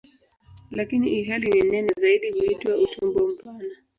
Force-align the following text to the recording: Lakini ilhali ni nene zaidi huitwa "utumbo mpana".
Lakini 0.71 1.09
ilhali 1.09 1.49
ni 1.51 1.69
nene 1.69 1.91
zaidi 1.97 2.31
huitwa 2.31 2.77
"utumbo 2.77 3.27
mpana". 3.27 3.63